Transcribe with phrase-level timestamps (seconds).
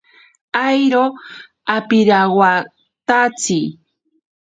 [0.69, 1.03] Airo
[1.75, 3.59] apirawaitatsi.